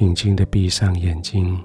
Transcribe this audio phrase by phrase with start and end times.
[0.00, 1.62] 轻轻的闭上眼睛，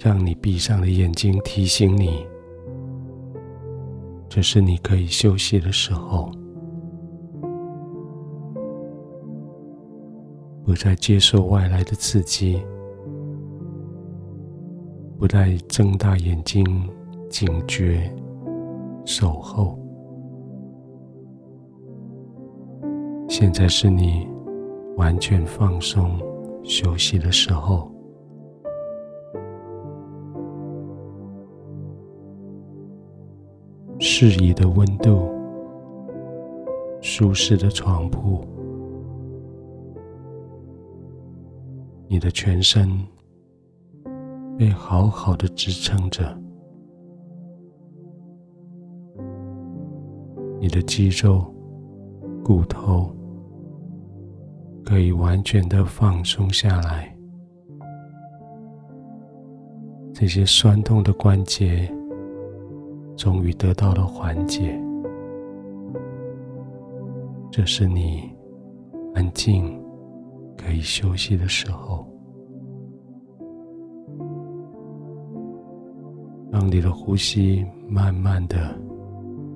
[0.00, 2.26] 让你闭上的眼睛提醒你，
[4.28, 6.32] 这是你可以休息的时候，
[10.64, 12.60] 不再接受外来的刺激，
[15.16, 16.66] 不再睁大眼睛
[17.30, 18.12] 警觉
[19.04, 19.78] 守候。
[23.26, 24.28] 现在是你
[24.96, 26.18] 完全放松
[26.62, 27.90] 休息的时候。
[33.98, 35.30] 适宜的温度，
[37.00, 38.44] 舒适的床铺，
[42.06, 42.88] 你的全身
[44.58, 46.36] 被好好的支撑着，
[50.60, 51.44] 你的肌肉、
[52.44, 53.10] 骨头。
[54.84, 57.16] 可以完全的放松下来，
[60.12, 61.90] 这些酸痛的关节
[63.16, 64.78] 终于得到了缓解。
[67.50, 68.30] 这是你
[69.14, 69.82] 安静
[70.56, 72.06] 可以休息的时候，
[76.50, 78.78] 让你的呼吸慢慢的、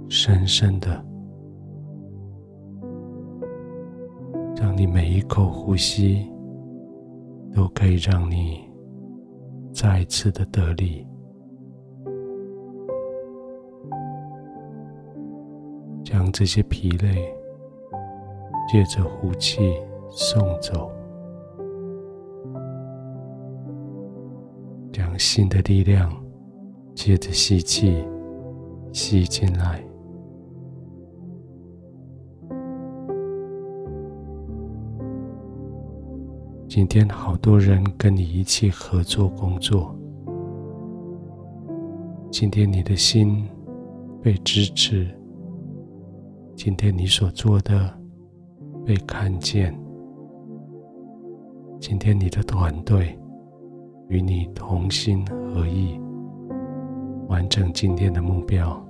[0.08, 1.07] 深深的。
[4.60, 6.28] 让你每一口呼吸
[7.54, 8.68] 都可以让你
[9.72, 11.06] 再次的得力，
[16.02, 17.32] 将这些疲累
[18.68, 19.60] 借着呼气
[20.10, 20.90] 送走，
[24.92, 26.12] 将新的力量
[26.96, 28.04] 借着吸气
[28.92, 29.87] 吸进来。
[36.78, 39.92] 今天好多人跟你一起合作工作。
[42.30, 43.44] 今天你的心
[44.22, 45.08] 被支持。
[46.54, 47.92] 今天你所做的
[48.86, 49.76] 被看见。
[51.80, 53.18] 今天你的团队
[54.08, 56.00] 与你同心合意，
[57.26, 58.80] 完成今天的目标。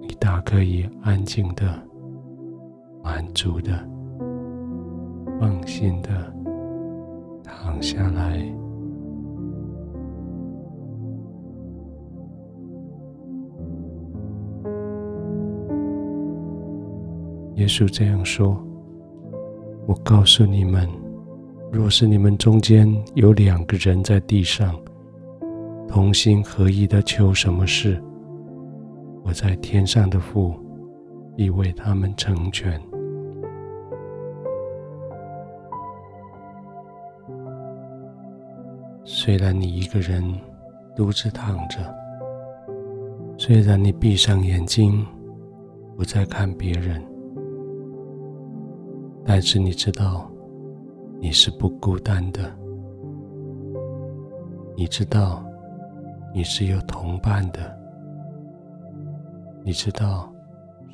[0.00, 1.80] 你大可以安静的、
[3.04, 3.95] 满足的。
[5.38, 6.10] 放心的
[7.44, 8.36] 躺下来。
[17.56, 18.56] 耶稣这样说
[19.86, 20.88] ：“我告诉你们，
[21.72, 24.78] 若是你们中间有两个人在地上
[25.88, 28.00] 同心合意的求什么事，
[29.24, 30.54] 我在天上的父
[31.34, 32.80] 必为他们成全。”
[39.26, 40.22] 虽然你一个人
[40.94, 41.78] 独自躺着，
[43.36, 45.04] 虽然你闭上眼睛
[45.96, 47.04] 不再看别人，
[49.24, 50.30] 但是你知道
[51.20, 52.56] 你是不孤单的，
[54.76, 55.44] 你知道
[56.32, 57.76] 你是有同伴的，
[59.64, 60.32] 你知道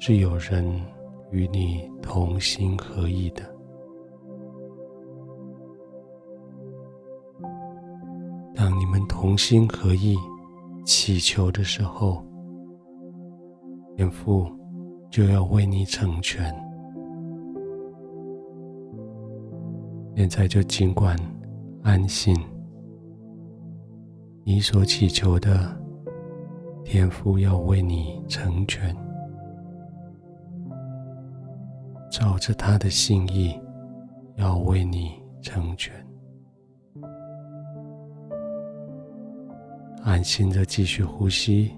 [0.01, 0.65] 是有人
[1.33, 3.43] 与你同心合意的。
[9.23, 10.17] 同心合意
[10.85, 12.25] 祈求的时候，
[13.97, 14.51] 天父
[15.13, 16.53] 就要为你成全。
[20.17, 21.17] 现在就尽管
[21.85, 22.37] 安心，
[24.43, 25.81] 你所祈求的，
[26.83, 28.93] 天父要为你成全，
[32.11, 33.57] 照着他的心意，
[34.35, 35.95] 要为你成全。
[40.05, 41.71] 安心的继续呼吸，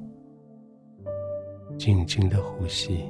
[1.77, 3.05] 静静的呼吸。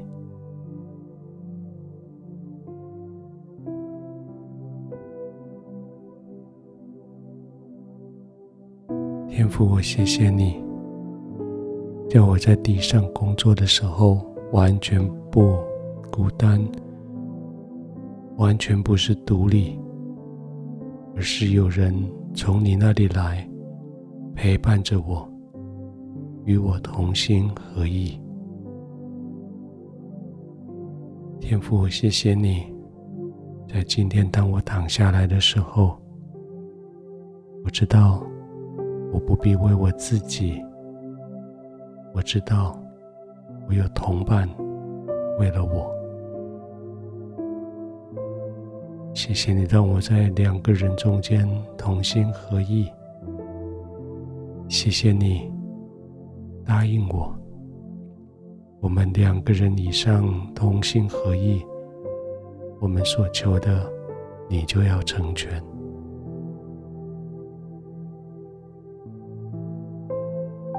[9.28, 10.61] 天父，我谢谢你，
[12.08, 14.20] 叫我在地上工作的时候
[14.50, 15.00] 完全
[15.31, 15.58] 不
[16.11, 16.61] 孤单，
[18.37, 19.78] 完全不是独立，
[21.14, 21.94] 而是有人
[22.34, 23.49] 从你那里来。
[24.34, 25.26] 陪伴着我，
[26.44, 28.20] 与我同心合意。
[31.40, 32.64] 天父，谢谢你，
[33.69, 35.96] 在今天当我躺下来的时候，
[37.64, 38.22] 我知道
[39.12, 40.60] 我不必为我自己，
[42.12, 42.78] 我知道
[43.69, 44.48] 我有同伴
[45.38, 45.90] 为了我，
[49.14, 52.90] 谢谢你让我在两个人中间同心合意。
[54.75, 55.49] 谢谢你
[56.67, 57.32] 答应我，
[58.81, 61.65] 我们两个人以上同心合意，
[62.81, 63.88] 我们所求的，
[64.50, 65.62] 你就要成全。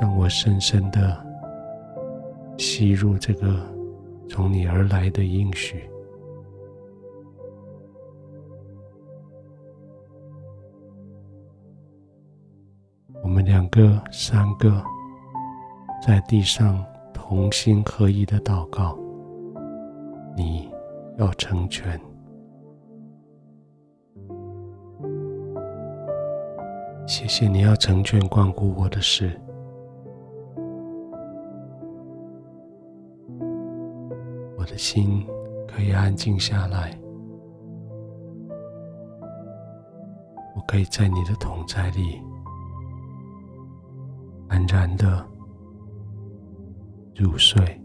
[0.02, 1.26] 让我深深的
[2.58, 3.66] 吸入这个
[4.28, 5.90] 从你而来的应许。
[13.46, 14.84] 两个、三个
[16.02, 16.84] 在地上
[17.14, 18.98] 同心合一的祷告，
[20.36, 20.68] 你
[21.20, 22.02] 要成全。
[27.06, 29.40] 谢谢你要成全关乎我的事，
[34.58, 35.24] 我的心
[35.68, 36.98] 可以安静下来，
[40.56, 42.20] 我可以在你的同在里。
[44.50, 45.26] 安然的
[47.16, 47.85] 入睡。